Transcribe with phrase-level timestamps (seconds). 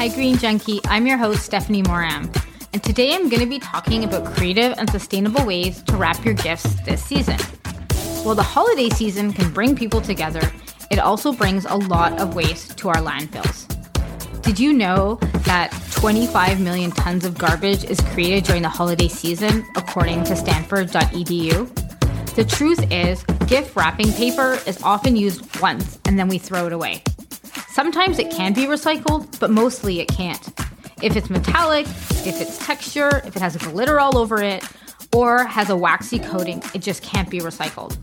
[0.00, 0.80] Hi, Green Junkie.
[0.86, 2.32] I'm your host, Stephanie Moram.
[2.72, 6.32] And today I'm going to be talking about creative and sustainable ways to wrap your
[6.32, 7.38] gifts this season.
[8.24, 10.40] While the holiday season can bring people together,
[10.90, 13.68] it also brings a lot of waste to our landfills.
[14.40, 19.66] Did you know that 25 million tons of garbage is created during the holiday season,
[19.76, 22.34] according to stanford.edu?
[22.36, 26.72] The truth is, gift wrapping paper is often used once and then we throw it
[26.72, 27.02] away.
[27.70, 30.48] Sometimes it can be recycled, but mostly it can't.
[31.02, 34.64] If it's metallic, if it's texture, if it has glitter all over it,
[35.14, 37.96] or has a waxy coating, it just can't be recycled.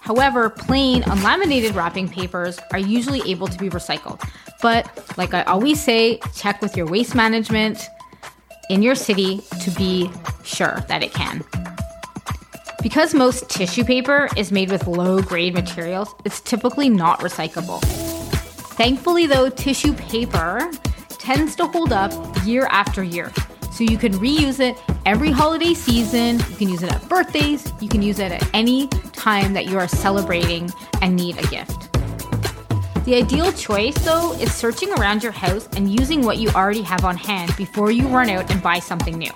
[0.00, 4.20] However, plain unlaminated wrapping papers are usually able to be recycled.
[4.60, 7.86] But like I always say, check with your waste management
[8.70, 10.10] in your city to be
[10.44, 11.44] sure that it can.
[12.82, 17.80] Because most tissue paper is made with low grade materials, it's typically not recyclable.
[18.74, 20.70] Thankfully, though, tissue paper
[21.10, 22.12] tends to hold up
[22.44, 23.30] year after year.
[23.70, 26.38] So you can reuse it every holiday season.
[26.38, 27.72] You can use it at birthdays.
[27.80, 30.70] You can use it at any time that you are celebrating
[31.00, 31.92] and need a gift.
[33.04, 37.04] The ideal choice, though, is searching around your house and using what you already have
[37.04, 39.32] on hand before you run out and buy something new.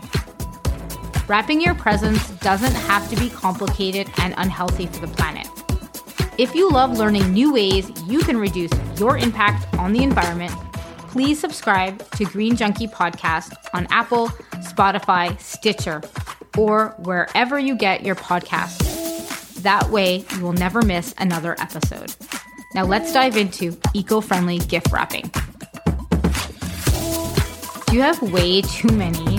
[1.29, 5.49] Wrapping your presents doesn't have to be complicated and unhealthy for the planet.
[6.39, 8.71] If you love learning new ways you can reduce
[9.01, 10.53] your impact on the environment,
[11.09, 16.03] please subscribe to Green Junkie Podcast on Apple, Spotify, Stitcher,
[16.59, 19.55] or wherever you get your podcasts.
[19.63, 22.15] That way, you will never miss another episode.
[22.75, 25.31] Now, let's dive into eco friendly gift wrapping.
[27.87, 29.39] Do you have way too many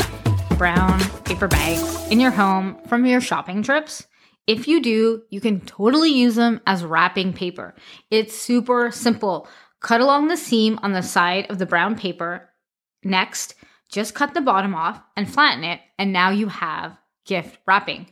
[0.58, 4.08] brown paper bags in your home from your shopping trips?
[4.48, 7.76] If you do, you can totally use them as wrapping paper.
[8.09, 9.48] It's super simple.
[9.81, 12.49] Cut along the seam on the side of the brown paper.
[13.04, 13.55] Next,
[13.92, 18.08] just cut the bottom off and flatten it, and now you have gift wrapping.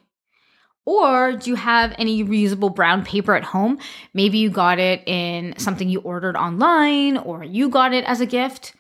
[0.86, 3.80] Or do you have any reusable brown paper at home?
[4.14, 8.26] Maybe you got it in something you ordered online or you got it as a
[8.28, 8.76] gift.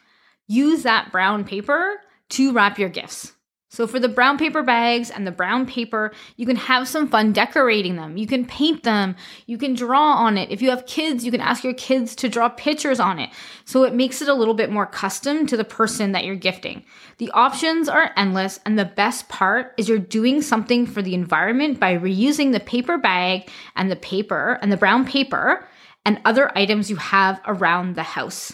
[0.45, 1.95] Use that brown paper
[2.29, 3.34] to wrap your gifts.
[3.75, 7.33] So for the brown paper bags and the brown paper, you can have some fun
[7.33, 8.15] decorating them.
[8.15, 9.17] You can paint them.
[9.47, 10.49] You can draw on it.
[10.49, 13.31] If you have kids, you can ask your kids to draw pictures on it.
[13.65, 16.85] So it makes it a little bit more custom to the person that you're gifting.
[17.17, 18.61] The options are endless.
[18.65, 22.97] And the best part is you're doing something for the environment by reusing the paper
[22.97, 25.67] bag and the paper and the brown paper
[26.05, 28.53] and other items you have around the house.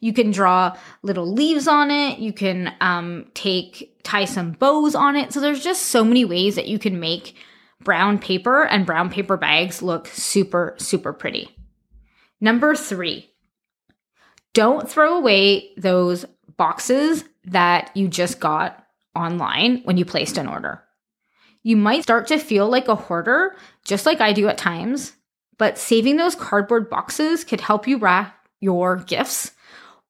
[0.00, 2.18] You can draw little leaves on it.
[2.18, 5.32] You can um, take tie some bows on it.
[5.32, 7.36] So there's just so many ways that you can make
[7.80, 11.50] brown paper and brown paper bags look super super pretty.
[12.40, 13.30] Number three,
[14.54, 16.24] don't throw away those
[16.56, 20.82] boxes that you just got online when you placed an order.
[21.62, 25.12] You might start to feel like a hoarder, just like I do at times,
[25.58, 29.52] but saving those cardboard boxes could help you wrap your gifts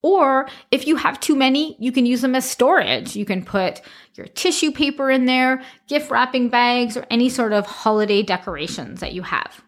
[0.09, 3.15] or if you have too many, you can use them as storage.
[3.15, 3.83] You can put
[4.15, 9.13] your tissue paper in there, gift wrapping bags, or any sort of holiday decorations that
[9.13, 9.63] you have.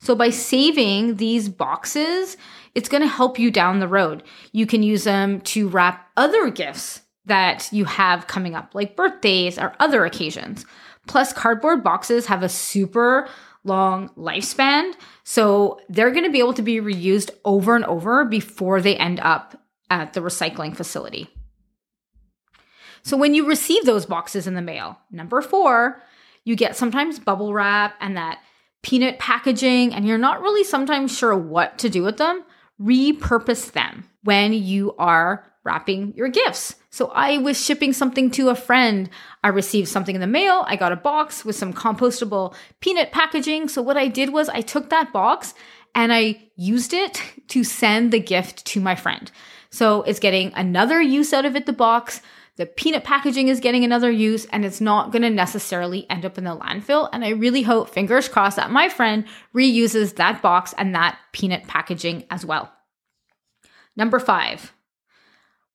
[0.00, 2.36] So by saving these boxes,
[2.74, 4.22] it's going to help you down the road.
[4.52, 9.58] You can use them to wrap other gifts that you have coming up, like birthdays
[9.58, 10.66] or other occasions.
[11.06, 13.28] Plus, cardboard boxes have a super
[13.64, 14.92] long lifespan.
[15.24, 19.20] So they're going to be able to be reused over and over before they end
[19.20, 19.60] up
[19.90, 21.28] at the recycling facility.
[23.02, 26.00] So when you receive those boxes in the mail, number four,
[26.44, 28.38] you get sometimes bubble wrap and that
[28.82, 32.44] peanut packaging, and you're not really sometimes sure what to do with them.
[32.80, 36.76] Repurpose them when you are wrapping your gifts.
[36.90, 39.08] So I was shipping something to a friend.
[39.42, 40.64] I received something in the mail.
[40.66, 43.68] I got a box with some compostable peanut packaging.
[43.68, 45.54] So what I did was I took that box
[45.94, 49.30] and I used it to send the gift to my friend.
[49.70, 52.20] So it's getting another use out of it, the box.
[52.56, 56.38] The peanut packaging is getting another use and it's not going to necessarily end up
[56.38, 57.08] in the landfill.
[57.12, 61.66] And I really hope, fingers crossed, that my friend reuses that box and that peanut
[61.66, 62.72] packaging as well.
[63.96, 64.73] Number five,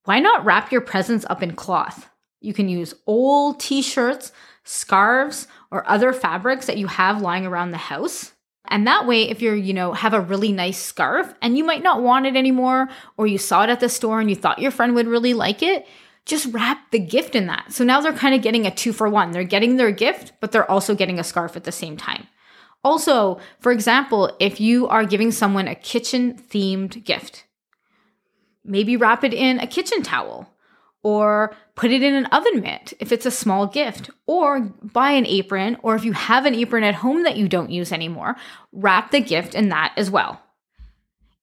[0.09, 2.09] why not wrap your presents up in cloth?
[2.41, 4.31] You can use old t shirts,
[4.63, 8.33] scarves, or other fabrics that you have lying around the house.
[8.69, 11.83] And that way, if you're, you know, have a really nice scarf and you might
[11.83, 14.71] not want it anymore, or you saw it at the store and you thought your
[14.71, 15.85] friend would really like it,
[16.25, 17.71] just wrap the gift in that.
[17.71, 19.29] So now they're kind of getting a two for one.
[19.29, 22.25] They're getting their gift, but they're also getting a scarf at the same time.
[22.83, 27.45] Also, for example, if you are giving someone a kitchen themed gift,
[28.63, 30.49] maybe wrap it in a kitchen towel
[31.01, 35.25] or put it in an oven mitt if it's a small gift, or buy an
[35.25, 38.35] apron, or if you have an apron at home that you don't use anymore,
[38.73, 40.41] wrap the gift in that as well.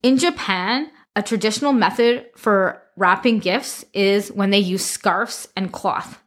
[0.03, 6.23] In Japan, a traditional method for wrapping gifts is when they use scarves and cloth.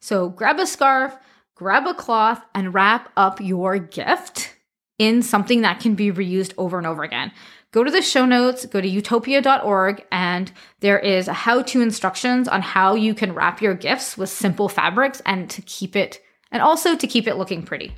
[0.00, 1.16] So grab a scarf,
[1.54, 4.54] grab a cloth, and wrap up your gift
[4.98, 7.32] in something that can be reused over and over again.
[7.74, 12.46] Go to the show notes, go to utopia.org, and there is a how to instructions
[12.46, 16.22] on how you can wrap your gifts with simple fabrics and to keep it,
[16.52, 17.96] and also to keep it looking pretty.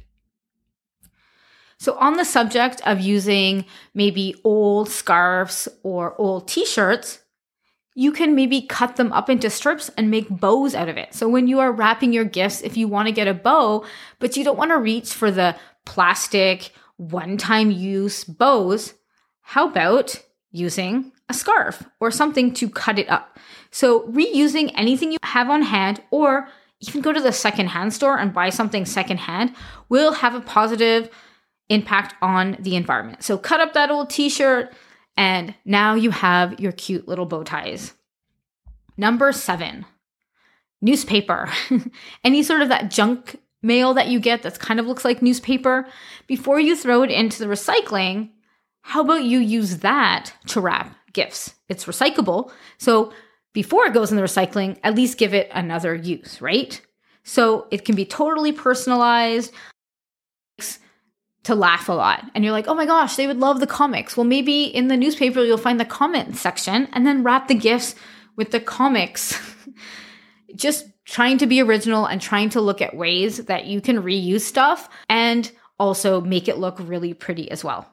[1.76, 7.18] So, on the subject of using maybe old scarves or old t shirts,
[7.94, 11.12] you can maybe cut them up into strips and make bows out of it.
[11.12, 13.84] So, when you are wrapping your gifts, if you want to get a bow,
[14.20, 18.94] but you don't want to reach for the plastic one time use bows,
[19.48, 20.20] how about
[20.50, 23.38] using a scarf or something to cut it up?
[23.70, 26.48] So, reusing anything you have on hand or
[26.80, 29.54] even go to the secondhand store and buy something secondhand
[29.88, 31.08] will have a positive
[31.68, 33.22] impact on the environment.
[33.22, 34.72] So cut up that old t shirt,
[35.16, 37.94] and now you have your cute little bow ties.
[38.96, 39.86] Number seven,
[40.82, 41.48] newspaper.
[42.24, 45.86] Any sort of that junk mail that you get that kind of looks like newspaper,
[46.26, 48.30] before you throw it into the recycling,
[48.86, 51.54] how about you use that to wrap gifts?
[51.68, 52.52] It's recyclable.
[52.78, 53.12] So
[53.52, 56.80] before it goes in the recycling, at least give it another use, right?
[57.24, 59.52] So it can be totally personalized
[61.42, 62.30] to laugh a lot.
[62.32, 64.16] And you're like, oh my gosh, they would love the comics.
[64.16, 67.96] Well, maybe in the newspaper, you'll find the comment section and then wrap the gifts
[68.36, 69.36] with the comics.
[70.54, 74.42] Just trying to be original and trying to look at ways that you can reuse
[74.42, 77.90] stuff and also make it look really pretty as well.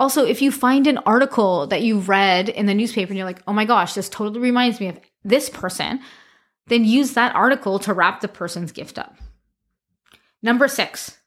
[0.00, 3.42] Also, if you find an article that you read in the newspaper and you're like,
[3.46, 6.00] oh my gosh, this totally reminds me of this person,
[6.68, 9.16] then use that article to wrap the person's gift up.
[10.42, 11.18] Number six,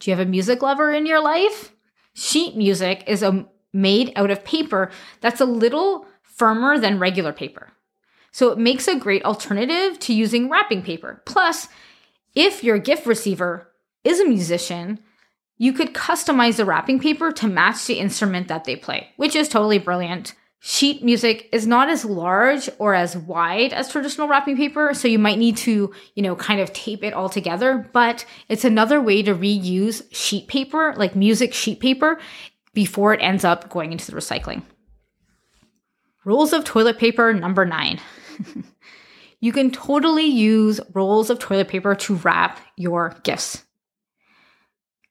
[0.00, 1.72] do you have a music lover in your life?
[2.14, 7.70] Sheet music is a, made out of paper that's a little firmer than regular paper.
[8.32, 11.22] So it makes a great alternative to using wrapping paper.
[11.26, 11.68] Plus,
[12.34, 13.68] if your gift receiver
[14.02, 14.98] is a musician,
[15.62, 19.48] you could customize the wrapping paper to match the instrument that they play, which is
[19.48, 24.92] totally brilliant sheet music is not as large or as wide as traditional wrapping paper,
[24.92, 28.64] so you might need to, you know, kind of tape it all together, but it's
[28.64, 32.18] another way to reuse sheet paper, like music sheet paper,
[32.74, 34.62] before it ends up going into the recycling.
[36.24, 38.00] Rolls of toilet paper number 9.
[39.40, 43.64] you can totally use rolls of toilet paper to wrap your gifts.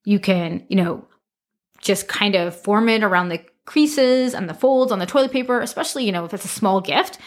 [0.04, 1.08] You can, you know,
[1.80, 5.62] just kind of form it around the creases and the folds on the toilet paper,
[5.62, 7.18] especially, you know, if it's a small gift.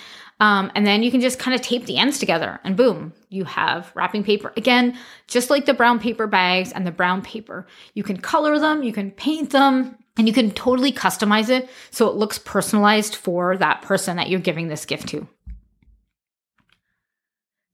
[0.41, 3.44] Um, and then you can just kind of tape the ends together and boom, you
[3.44, 4.53] have wrapping paper.
[4.56, 4.99] Again,
[5.29, 8.93] just like the brown paper bags and the brown paper, you can color them, you
[8.93, 13.82] can paint them, and you can totally customize it so it looks personalized for that
[13.82, 15.26] person that you're giving this gift to.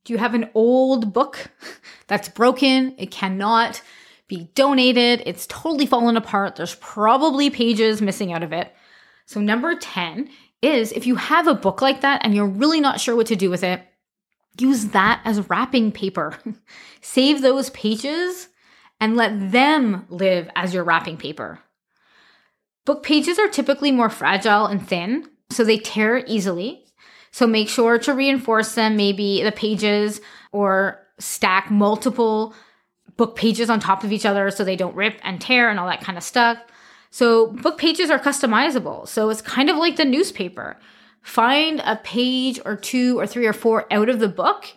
[0.05, 1.51] Do you have an old book
[2.07, 2.95] that's broken?
[2.99, 3.83] It cannot
[4.31, 5.23] be donated.
[5.27, 6.57] It's totally fallen apart.
[6.57, 8.73] There's probably pages missing out of it.
[9.27, 10.31] So, number 10
[10.63, 13.37] is if you have a book like that and you're really not sure what to
[13.37, 13.83] do with it,
[14.59, 16.39] use that as wrapping paper.
[17.01, 18.49] Save those pages
[19.01, 21.59] and let them live as your wrapping paper.
[22.87, 26.85] Book pages are typically more fragile and thin, so they tear easily.
[27.33, 30.21] So make sure to reinforce them, maybe the pages
[30.53, 32.55] or stack multiple
[33.21, 35.87] book pages on top of each other so they don't rip and tear and all
[35.87, 36.57] that kind of stuff.
[37.11, 39.07] So book pages are customizable.
[39.07, 40.79] So it's kind of like the newspaper.
[41.21, 44.69] Find a page or two or three or four out of the book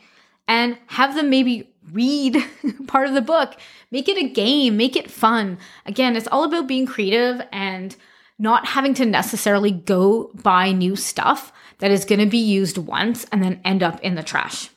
[0.45, 2.35] and have them maybe read
[2.87, 3.55] part of the book.
[3.91, 5.57] Make it a game, make it fun.
[5.85, 7.95] Again, it's all about being creative and
[8.37, 13.25] not having to necessarily go buy new stuff that is going to be used once
[13.31, 14.69] and then end up in the trash.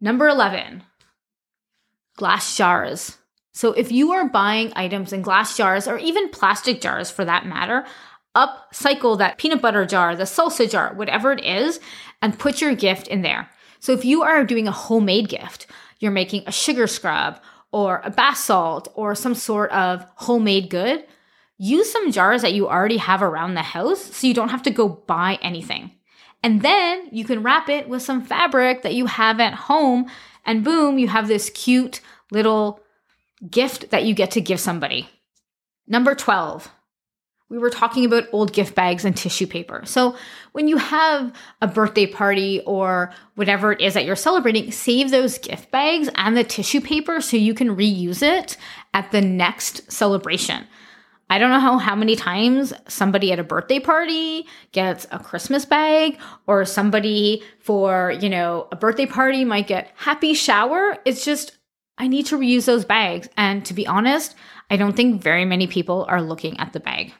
[0.00, 0.84] Number 11,
[2.20, 3.16] glass jars.
[3.54, 7.46] So if you are buying items in glass jars or even plastic jars for that
[7.46, 7.86] matter,
[8.36, 11.80] upcycle that peanut butter jar, the salsa jar, whatever it is,
[12.20, 13.48] and put your gift in there.
[13.78, 15.66] So if you are doing a homemade gift,
[15.98, 17.40] you're making a sugar scrub
[17.72, 21.06] or a bath salt or some sort of homemade good,
[21.56, 24.70] use some jars that you already have around the house so you don't have to
[24.70, 25.90] go buy anything.
[26.42, 30.10] And then you can wrap it with some fabric that you have at home
[30.44, 32.80] and boom, you have this cute little
[33.48, 35.08] gift that you get to give somebody.
[35.86, 36.70] Number 12,
[37.48, 39.82] we were talking about old gift bags and tissue paper.
[39.84, 40.16] So
[40.52, 45.38] when you have a birthday party or whatever it is that you're celebrating, save those
[45.38, 48.56] gift bags and the tissue paper so you can reuse it
[48.94, 50.66] at the next celebration.
[51.30, 55.64] I don't know how, how many times somebody at a birthday party gets a Christmas
[55.64, 56.18] bag
[56.48, 60.98] or somebody for, you know, a birthday party might get happy shower.
[61.04, 61.56] It's just,
[61.98, 63.28] I need to reuse those bags.
[63.36, 64.34] And to be honest,
[64.70, 67.14] I don't think very many people are looking at the bag.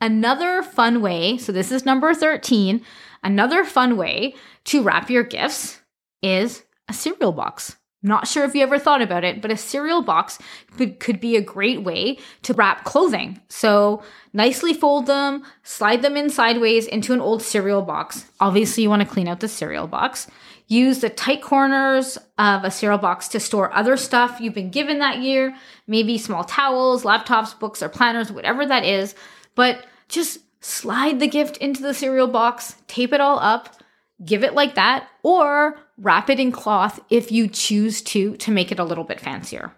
[0.00, 2.84] Another fun way, so this is number 13,
[3.22, 5.80] another fun way to wrap your gifts
[6.20, 7.76] is a cereal box.
[8.04, 10.38] Not sure if you ever thought about it, but a cereal box
[10.76, 13.40] could, be a great way to wrap clothing.
[13.48, 14.02] So
[14.34, 18.26] nicely fold them, slide them in sideways into an old cereal box.
[18.40, 20.26] Obviously, you want to clean out the cereal box.
[20.68, 24.98] Use the tight corners of a cereal box to store other stuff you've been given
[24.98, 25.56] that year,
[25.86, 29.14] maybe small towels, laptops, books, or planners, whatever that is.
[29.54, 33.76] But just slide the gift into the cereal box, tape it all up,
[34.24, 38.72] give it like that, or wrap it in cloth if you choose to, to make
[38.72, 39.72] it a little bit fancier.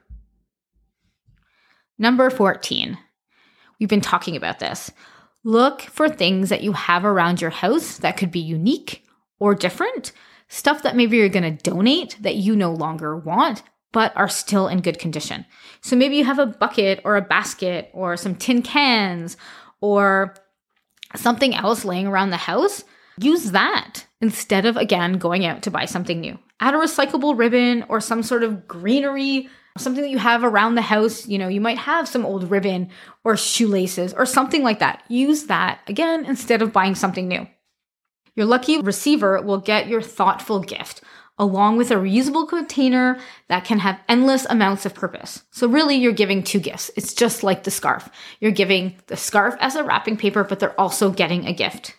[1.98, 2.98] Number 14.
[3.78, 4.90] We've been talking about this.
[5.44, 9.04] Look for things that you have around your house that could be unique
[9.38, 10.12] or different,
[10.48, 13.62] stuff that maybe you're going to donate that you no longer want,
[13.92, 15.46] but are still in good condition.
[15.82, 19.36] So maybe you have a bucket or a basket or some tin cans
[19.80, 20.34] or
[21.14, 22.84] something else laying around the house
[23.18, 26.38] Use that instead of, again, going out to buy something new.
[26.60, 30.82] Add a recyclable ribbon or some sort of greenery, something that you have around the
[30.82, 31.26] house.
[31.26, 32.90] You know, you might have some old ribbon
[33.24, 35.02] or shoelaces or something like that.
[35.08, 37.46] Use that again instead of buying something new.
[38.34, 41.02] Your lucky receiver will get your thoughtful gift
[41.38, 43.18] along with a reusable container
[43.48, 45.42] that can have endless amounts of purpose.
[45.50, 46.90] So really you're giving two gifts.
[46.96, 48.08] It's just like the scarf.
[48.40, 51.94] You're giving the scarf as a wrapping paper, but they're also getting a gift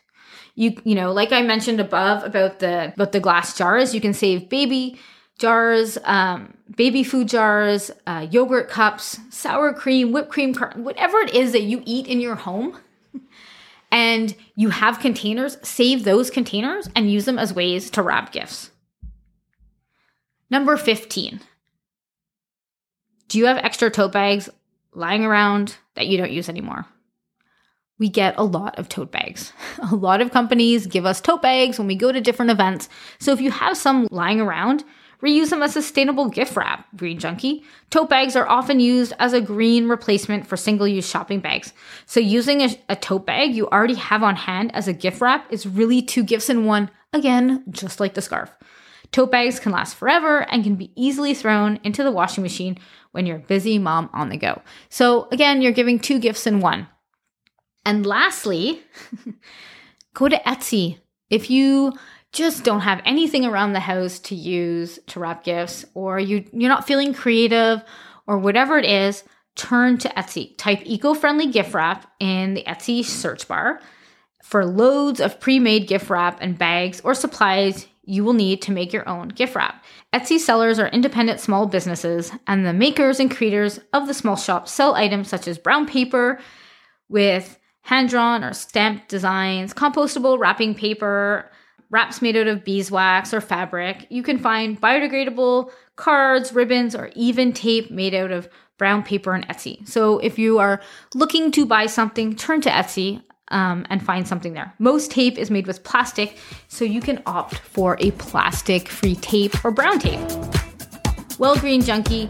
[0.57, 4.13] you you know like i mentioned above about the about the glass jars you can
[4.13, 4.99] save baby
[5.37, 11.51] jars um, baby food jars uh, yogurt cups sour cream whipped cream whatever it is
[11.53, 12.77] that you eat in your home.
[13.89, 18.69] And you have containers save those containers and use them as ways to wrap gifts.
[20.49, 21.39] Number 15
[23.29, 24.49] do you have extra tote bags
[24.93, 26.85] lying around that you don't use anymore
[27.99, 29.53] we get a lot of tote bags.
[29.91, 32.89] A lot of companies give us tote bags when we go to different events.
[33.19, 34.83] So if you have some lying around,
[35.21, 37.63] reuse them as sustainable gift wrap, Green Junkie.
[37.89, 41.73] Tote bags are often used as a green replacement for single use shopping bags.
[42.05, 45.51] So using a, a, tote bag you already have on hand as a gift wrap
[45.51, 48.51] is really two gifts in one, again, just like the scarf.
[49.11, 52.77] Tote bags can last forever and can be easily thrown into the washing machine
[53.11, 54.61] when you're a busy mom on the go.
[54.89, 56.87] So again, you're giving two gifts in one.
[57.87, 58.81] And lastly,
[60.13, 60.97] go to Etsy.
[61.29, 61.93] If you
[62.33, 66.67] just don't have anything around the house to use to wrap gifts, or you, you're
[66.67, 67.81] not feeling creative,
[68.27, 69.23] or whatever it is,
[69.55, 70.57] turn to Etsy.
[70.57, 73.79] Type eco friendly gift wrap in the Etsy search bar
[74.43, 78.73] for loads of pre made gift wrap and bags or supplies you will need to
[78.73, 79.81] make your own gift wrap.
[80.11, 84.67] Etsy sellers are independent small businesses, and the makers and creators of the small shop
[84.67, 86.37] sell items such as brown paper
[87.07, 91.49] with hand drawn or stamped designs, compostable wrapping paper,
[91.89, 94.05] wraps made out of beeswax or fabric.
[94.09, 99.47] You can find biodegradable cards, ribbons, or even tape made out of brown paper and
[99.47, 99.87] Etsy.
[99.87, 100.81] So if you are
[101.15, 104.73] looking to buy something, turn to Etsy um, and find something there.
[104.79, 109.63] Most tape is made with plastic, so you can opt for a plastic free tape
[109.63, 110.19] or brown tape.
[111.39, 112.27] Well, Green Junkie,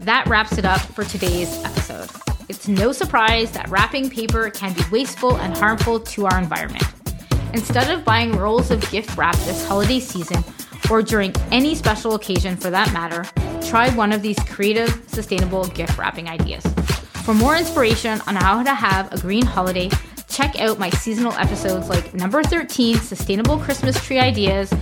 [0.00, 1.64] that wraps it up for today's.
[2.48, 6.84] It's no surprise that wrapping paper can be wasteful and harmful to our environment.
[7.52, 10.44] Instead of buying rolls of gift wrap this holiday season,
[10.88, 13.24] or during any special occasion for that matter,
[13.66, 16.64] try one of these creative, sustainable gift wrapping ideas.
[17.24, 19.90] For more inspiration on how to have a green holiday,
[20.28, 24.72] check out my seasonal episodes like number 13, Sustainable Christmas Tree Ideas,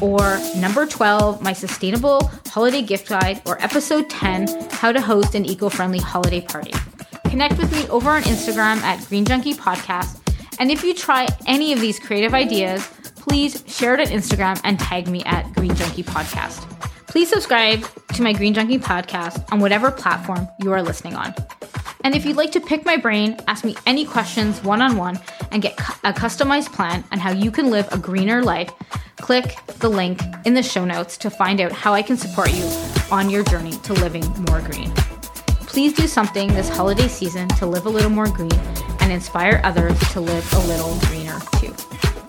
[0.00, 5.44] or number 12, my sustainable holiday gift guide, or episode 10, how to host an
[5.44, 6.70] eco friendly holiday party.
[7.30, 10.20] Connect with me over on Instagram at Green Junkie Podcast.
[10.58, 14.80] And if you try any of these creative ideas, please share it on Instagram and
[14.80, 16.68] tag me at Green Junkie Podcast.
[17.06, 21.34] Please subscribe to my Green Junkie podcast on whatever platform you are listening on.
[22.04, 25.18] And if you'd like to pick my brain, ask me any questions one on one,
[25.50, 28.70] and get a customized plan on how you can live a greener life,
[29.16, 32.64] click the link in the show notes to find out how I can support you
[33.10, 34.92] on your journey to living more green.
[35.68, 38.58] Please do something this holiday season to live a little more green
[39.00, 41.72] and inspire others to live a little greener too.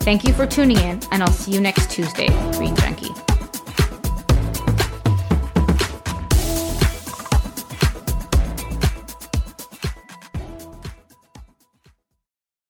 [0.04, 3.29] Thank you for tuning in, and I'll see you next Tuesday, Green Junkie.